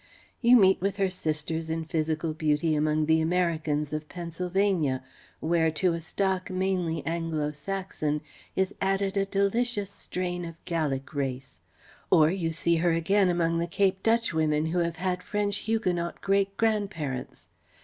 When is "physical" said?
1.85-2.33